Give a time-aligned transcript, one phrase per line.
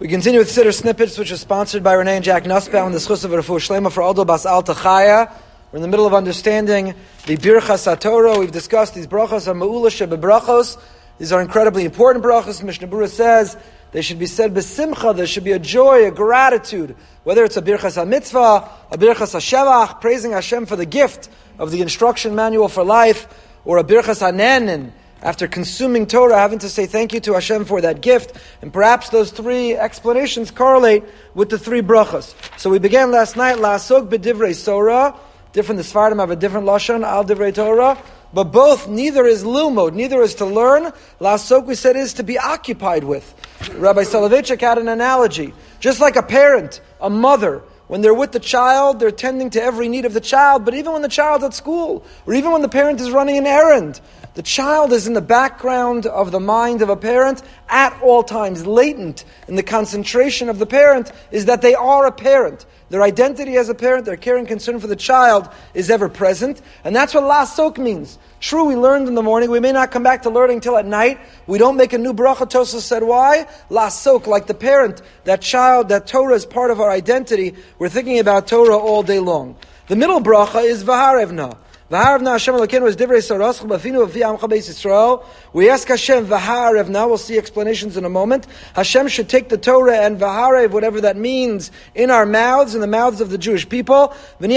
[0.00, 2.98] We continue with Siddur Snippets, which is sponsored by Renee and Jack Nussbaum, and the
[2.98, 5.30] Schus of Rafu Shlema for Aldo Bas Alta Chaya.
[5.70, 6.94] We're in the middle of understanding
[7.26, 8.38] the Birchas HaTorah.
[8.38, 10.80] We've discussed these brachos of Ma'ula Shebebrachos.
[11.18, 12.62] These are incredibly important brachos.
[12.62, 13.58] Mishnah Berurah says
[13.92, 15.14] they should be said besimcha.
[15.14, 20.00] There should be a joy, a gratitude, whether it's a Birchas HaMitzvah, a Birchas HaShevach,
[20.00, 21.28] praising Hashem for the gift
[21.58, 23.28] of the instruction manual for life,
[23.66, 24.92] or a Birchas HaNenin,
[25.22, 28.36] after consuming Torah, having to say thank you to Hashem for that gift.
[28.62, 31.04] And perhaps those three explanations correlate
[31.34, 32.34] with the three brachas.
[32.58, 35.14] So we began last night, La'asok b'divrei Torah.
[35.52, 37.98] Different, the Sfardim have a different Lashon, Al divrei Torah.
[38.32, 40.92] But both, neither is lilmod, neither is to learn.
[41.20, 43.34] La'asok, we said, is to be occupied with.
[43.74, 45.52] Rabbi Soloveitchik had an analogy.
[45.80, 49.88] Just like a parent, a mother, when they're with the child, they're tending to every
[49.88, 52.68] need of the child, but even when the child's at school, or even when the
[52.68, 54.00] parent is running an errand,
[54.34, 58.64] the child is in the background of the mind of a parent at all times,
[58.64, 62.64] latent in the concentration of the parent is that they are a parent.
[62.90, 66.60] Their identity as a parent, their care and concern for the child is ever present.
[66.82, 68.18] And that's what La lasok means.
[68.40, 69.50] True, we learned in the morning.
[69.50, 71.20] We may not come back to learning till at night.
[71.46, 72.50] We don't make a new bracha.
[72.50, 73.46] Tosa said, why?
[73.68, 77.54] La Lasok, like the parent, that child, that Torah is part of our identity.
[77.78, 79.56] We're thinking about Torah all day long.
[79.86, 81.56] The middle bracha is Vaharevna.
[81.90, 85.24] V'harevna Hashem Elokeinu is divrei saroscha b'afinu v'fi beis Yisrael.
[85.52, 87.08] We ask Hashem v'harevna.
[87.08, 88.46] We'll see explanations in a moment.
[88.74, 92.86] Hashem should take the Torah and v'harev, whatever that means, in our mouths, in the
[92.86, 94.14] mouths of the Jewish people.
[94.40, 94.52] And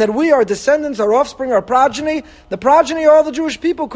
[0.00, 3.88] that we, our descendants, our offspring, our progeny, the progeny of all the Jewish people.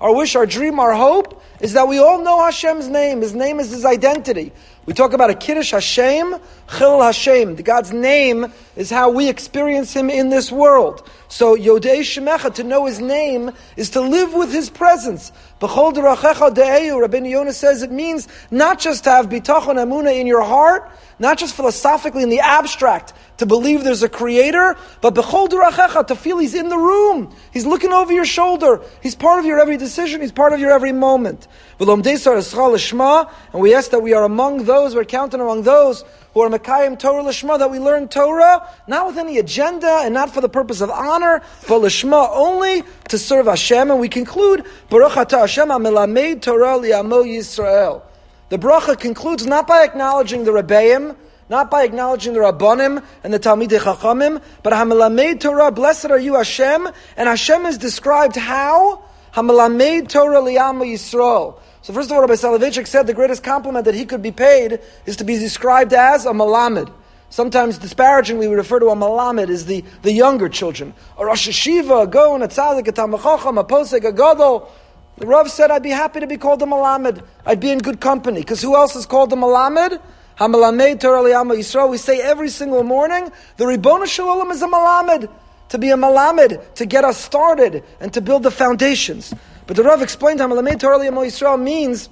[0.00, 3.20] Our wish, our dream, our hope is that we all know Hashem's name.
[3.20, 4.52] His name is His identity.
[4.86, 6.36] We talk about a Kiddush Hashem,
[6.78, 7.56] Chil Hashem.
[7.56, 11.08] God's name is how we experience Him in this world.
[11.28, 15.32] So Yodei Shemecha, to know His name, is to live with His presence.
[15.60, 20.26] B'chol derachecha de'eyu, Rabbi Yonah says it means not just to have bitachon amuna in
[20.26, 25.48] your heart, not just philosophically in the abstract, to believe there's a creator, but b'chol
[25.48, 27.34] derachecha, to feel He's in the room.
[27.52, 28.82] He's looking over your shoulder.
[29.02, 30.20] He's part of your every decision.
[30.20, 31.48] He's part of your every moment.
[31.78, 36.98] And we ask that we are among those, we're counted among those who are Mekayim
[36.98, 40.80] Torah Lishma, that we learn Torah, not with any agenda and not for the purpose
[40.80, 43.90] of honor, but Lishma only to serve Hashem.
[43.90, 48.02] And we conclude, Baruch Atah Hashem HaMelamed Torah Li'amo Yisrael.
[48.48, 51.16] The bracha concludes not by acknowledging the Rebbeim,
[51.48, 56.34] not by acknowledging the Rabbanim and the Talmidei Chachamim, but Hamelamed Torah, blessed are you
[56.34, 59.02] Hashem, and Hashem is described how?
[59.34, 61.58] Hamelamed Torah Li'amo Yisrael.
[61.82, 64.80] So first of all, Rabbi Soloveitchik said the greatest compliment that he could be paid
[65.04, 66.92] is to be described as a malamed.
[67.28, 70.94] Sometimes disparagingly we refer to a malamed as the, the younger children.
[71.18, 74.70] A Rosh Hashiva, a Gon, a Tzadik, a Tamachacham, a Posek, a Gadol.
[75.18, 77.24] The Rav said, I'd be happy to be called a malamed.
[77.44, 78.40] I'd be in good company.
[78.40, 80.00] Because who else is called a malamed?
[80.38, 81.90] Hamalamed Torah Liyama Yisrael.
[81.90, 85.30] We say every single morning, the Ribbon Shalom is a malamed.
[85.70, 89.34] To be a malamed, to get us started, and to build the foundations.
[89.66, 92.08] But the Rav explained how Malamed Torah Yisrael means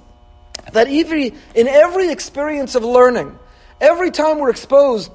[0.73, 3.37] that every, in every experience of learning,
[3.81, 5.11] every time we're exposed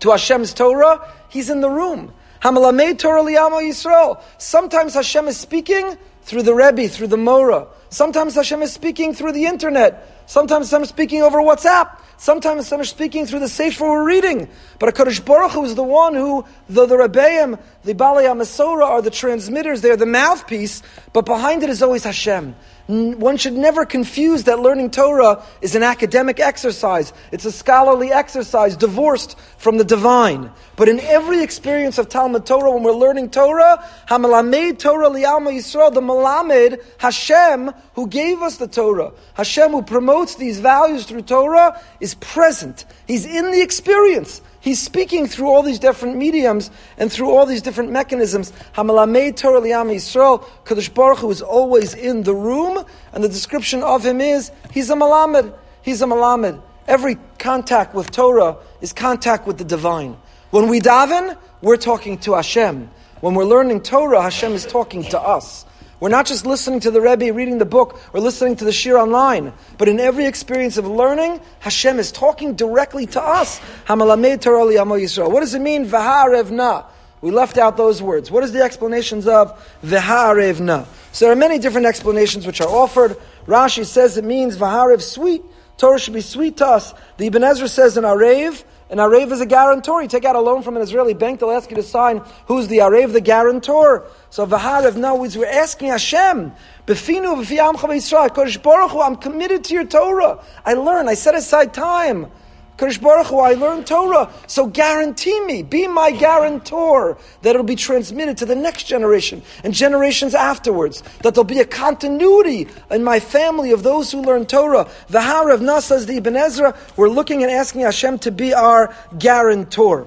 [0.00, 2.12] to Hashem's Torah, He's in the room.
[2.42, 4.22] Hamalamed Torah Liyamo Yisrael.
[4.38, 7.66] Sometimes Hashem is speaking through the Rebbe, through the Mora.
[7.90, 10.22] Sometimes Hashem is speaking through the internet.
[10.26, 11.98] Sometimes Hashem is speaking over WhatsApp.
[12.18, 14.48] Sometimes Hashem is speaking through the Sefer we're reading.
[14.78, 19.02] But HaKadosh Baruch Hu is the one who, the, the Rebbeim, the Balei HaMasora are
[19.02, 20.82] the transmitters, they're the mouthpiece,
[21.12, 22.54] but behind it is always Hashem.
[22.88, 27.12] One should never confuse that learning Torah is an academic exercise.
[27.30, 30.50] It's a scholarly exercise divorced from the divine.
[30.74, 35.92] But in every experience of Talmud Torah, when we're learning Torah, Hamalamed Torah liyalma Yisrael,
[35.92, 41.78] the Malamed, Hashem, who gave us the Torah, Hashem who promotes these values through Torah,
[42.00, 42.86] is present.
[43.06, 44.40] He's in the experience.
[44.68, 48.52] He's speaking through all these different mediums and through all these different mechanisms.
[48.74, 52.84] Hamalamei Torah liyam Yisrael, Kadosh Baruch Hu is always in the room,
[53.14, 55.56] and the description of him is, he's a malamed.
[55.80, 56.60] He's a malamed.
[56.86, 60.18] Every contact with Torah is contact with the divine.
[60.50, 62.90] When we daven, we're talking to Hashem.
[63.22, 65.64] When we're learning Torah, Hashem is talking to us.
[66.00, 68.96] We're not just listening to the Rebbe, reading the book, or listening to the Shir
[68.96, 73.58] online, but in every experience of learning, Hashem is talking directly to us.
[73.88, 76.84] What does it mean, Vaharevna?
[77.20, 78.30] We left out those words.
[78.30, 80.86] What is the explanations of Vaharevna?
[81.10, 83.16] So there are many different explanations which are offered.
[83.46, 85.42] Rashi says it means Vaharev, sweet.
[85.78, 86.94] Torah should be sweet to us.
[87.16, 90.00] The Ibn Ezra says in Arev, An Arev is a guarantor.
[90.00, 92.68] You take out a loan from an Israeli bank, they'll ask you to sign who's
[92.68, 94.06] the Arev, the guarantor.
[94.30, 96.52] So Vaharev, now we're asking Hashem,
[96.86, 100.42] Befinu Baruch Hu, I'm committed to your Torah.
[100.64, 102.28] I learn, I set aside time.
[102.78, 107.74] Kodesh Baruch Hu, I learned Torah, so guarantee me, be my guarantor that it'll be
[107.74, 111.02] transmitted to the next generation and generations afterwards.
[111.22, 114.88] That there'll be a continuity in my family of those who learn Torah.
[115.10, 120.06] V'harav Nasas the Ibn Ezra, we're looking and asking Hashem to be our guarantor.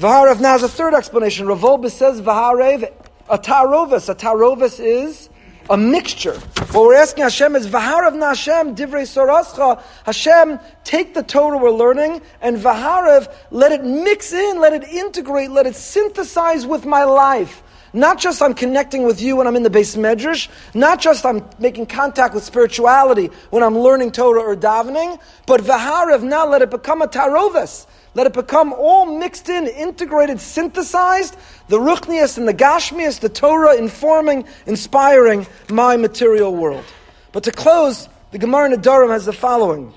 [0.00, 1.46] V'harav Naz, a third explanation.
[1.46, 2.92] Rav says V'harev,
[3.28, 4.08] a tarovis.
[4.08, 5.29] A tarovis is
[5.68, 6.34] a mixture.
[6.72, 9.82] What we're asking Hashem is, Vaharav Hashem, divrei sorascha.
[10.04, 15.50] Hashem, take the Torah we're learning, and Vaharav, let it mix in, let it integrate,
[15.50, 17.62] let it synthesize with my life.
[17.92, 21.44] Not just I'm connecting with you when I'm in the beis medrash, not just I'm
[21.58, 26.70] making contact with spirituality when I'm learning Torah or davening, but Vaharav, now let it
[26.70, 27.86] become a tarovis.
[28.14, 31.36] Let it become all mixed in, integrated, synthesized,
[31.68, 36.84] the Ruchnias and the Gashmias, the Torah informing, inspiring my material world.
[37.32, 39.92] But to close, the Gemara Nedarim has the following.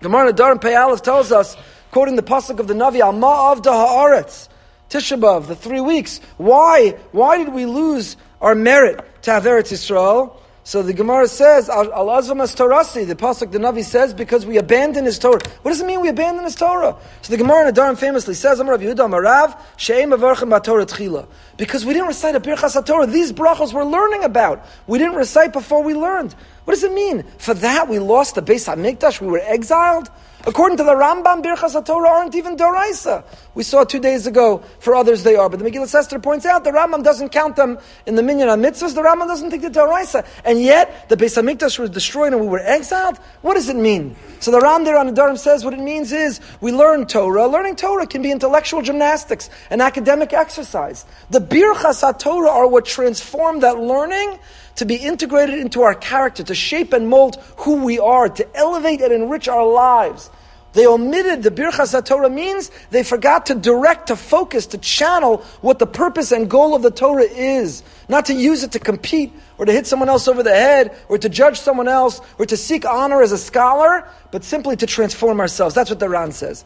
[0.00, 1.56] Gemara Nedarim Pe'alef tells us,
[1.90, 4.48] quoting the pasuk of the Navi, Al Ma'av Haaretz,
[4.90, 6.20] Tishabov, the three weeks.
[6.36, 6.90] Why?
[7.10, 10.36] Why did we lose our merit to have Eretz Yisrael?
[10.64, 15.06] So the Gemara says, Al Azvamas Torasi, the Pasuk, the Navi says, because we abandon
[15.06, 15.40] his Torah.
[15.62, 16.96] What does it mean we abandon his Torah?
[17.22, 21.26] So the Gemara in Adarim famously says, Amar Rav Yehuda Marav, She'em Avarchem Torah Tchila.
[21.56, 24.64] Because we didn't recite a Birchas Torah, these brachos we're learning about.
[24.86, 26.32] We didn't recite before we learned.
[26.64, 27.24] What does it mean?
[27.38, 30.10] For that we lost the Beis HaMikdash, we were exiled?
[30.44, 33.22] According to the Rambam, Birchas Torah aren't even Doraisa.
[33.54, 35.48] We saw two days ago, for others they are.
[35.48, 38.94] But the Megillah Esther points out the Rambam doesn't count them in the Minyan mitzvahs.
[38.94, 40.26] The Rambam doesn't think they're Doraisa.
[40.44, 43.18] And yet, the Beis HaMikdash was destroyed and we were exiled?
[43.42, 44.16] What does it mean?
[44.40, 47.46] So the Ran there on the Durham says what it means is we learn Torah.
[47.46, 51.04] Learning Torah can be intellectual gymnastics, an academic exercise.
[51.30, 54.40] The Birchas Torah are what transform that learning
[54.76, 59.00] to be integrated into our character, to shape and mold who we are, to elevate
[59.00, 60.30] and enrich our lives.
[60.72, 65.78] They omitted the Birchas Torah means they forgot to direct, to focus, to channel what
[65.78, 67.82] the purpose and goal of the Torah is.
[68.08, 71.18] Not to use it to compete or to hit someone else over the head or
[71.18, 75.40] to judge someone else or to seek honor as a scholar, but simply to transform
[75.40, 75.74] ourselves.
[75.74, 76.64] That's what the Ran says.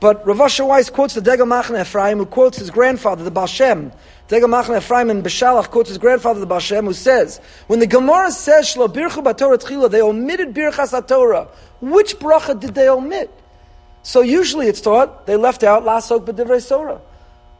[0.00, 3.46] But Rav Asher Weiss quotes the Degel Machne Ephraim, who quotes his grandfather, the Baal
[3.46, 3.92] Shem.
[4.32, 7.86] Degel Machne Ephraim in Beshalach quotes his grandfather, the Baal Shem, who says, when the
[7.86, 11.48] Gemara says, Shlo Birchu Batorah Tchila, they omitted Birchas Torah.
[11.82, 13.30] Which bracha did they omit?
[14.02, 17.02] So usually it's taught, they left out Lasok B'divrei Sorah.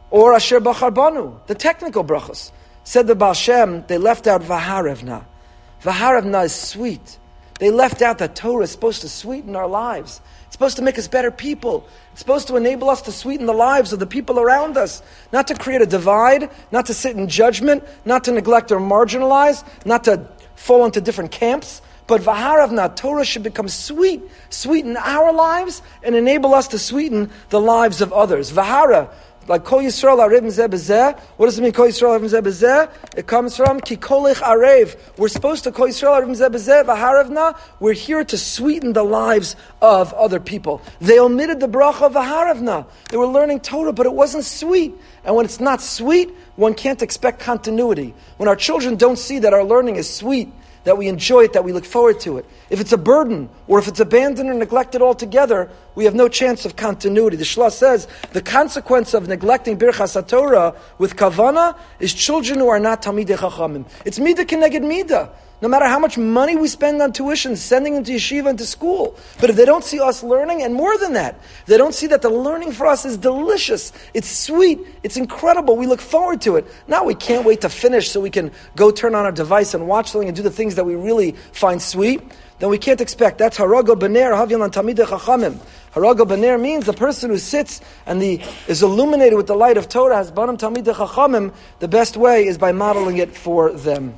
[0.09, 2.51] Or Asher Bachar Banu, the technical brachas.
[2.83, 5.25] Said the Baal Shem, they left out Vaharevna.
[5.83, 7.19] Vaharevna is sweet.
[7.63, 10.19] They left out that Torah is supposed to sweeten our lives.
[10.47, 11.87] It's supposed to make us better people.
[12.11, 15.01] It's supposed to enable us to sweeten the lives of the people around us.
[15.31, 19.63] Not to create a divide, not to sit in judgment, not to neglect or marginalize,
[19.85, 20.27] not to
[20.57, 21.81] fall into different camps.
[22.05, 27.61] But Vaharavna, Torah should become sweet, sweeten our lives, and enable us to sweeten the
[27.61, 28.51] lives of others.
[28.51, 29.09] Vahara,
[29.47, 33.57] like Kol Yisrael Arev Zeh What does it mean Kol Yisrael Arev Zeh It comes
[33.57, 34.97] from Kikolech Arev.
[35.17, 37.57] We're supposed to Kol Yisrael Arev Zeh Vaharavna.
[37.79, 40.81] We're here to sweeten the lives of other people.
[41.01, 42.87] They omitted the bracha Vaharavna.
[43.09, 44.93] They were learning Torah, but it wasn't sweet.
[45.25, 48.13] And when it's not sweet, one can't expect continuity.
[48.37, 50.51] When our children don't see that our learning is sweet,
[50.83, 52.45] that we enjoy it, that we look forward to it.
[52.69, 56.65] If it's a burden, or if it's abandoned or neglected altogether, we have no chance
[56.65, 57.37] of continuity.
[57.37, 62.79] The Shla says the consequence of neglecting Birchas Torah with kavana is children who are
[62.79, 63.85] not Talmidei Chachamim.
[64.05, 65.29] It's Midah Keneged Midah.
[65.63, 68.65] No matter how much money we spend on tuition, sending them to yeshiva and to
[68.65, 69.15] school.
[69.39, 72.21] But if they don't see us learning, and more than that, they don't see that
[72.21, 76.67] the learning for us is delicious, it's sweet, it's incredible, we look forward to it.
[76.89, 79.87] Now we can't wait to finish so we can go turn on our device and
[79.87, 82.21] watch something and do the things that we really find sweet,
[82.59, 83.37] then we can't expect.
[83.37, 85.59] That's harago bener havyalan tamidei chachamim.
[85.93, 89.87] Harago bener means the person who sits and the, is illuminated with the light of
[89.87, 91.53] Torah has banam tamidei chachamim.
[91.79, 94.17] The best way is by modeling it for them.